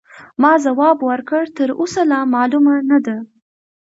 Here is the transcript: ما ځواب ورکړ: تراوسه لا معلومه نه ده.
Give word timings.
ما 0.41 0.51
ځواب 0.65 0.97
ورکړ: 1.09 1.43
تراوسه 1.55 2.01
لا 2.11 2.19
معلومه 2.33 2.73
نه 2.89 2.99
ده. 3.05 3.17